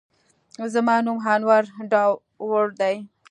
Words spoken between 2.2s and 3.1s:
داوړ دی